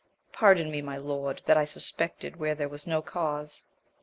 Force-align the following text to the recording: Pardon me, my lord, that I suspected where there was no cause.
Pardon 0.33 0.71
me, 0.71 0.81
my 0.81 0.97
lord, 0.97 1.43
that 1.45 1.57
I 1.57 1.63
suspected 1.63 2.37
where 2.37 2.55
there 2.55 2.67
was 2.67 2.87
no 2.87 3.03
cause. 3.03 3.65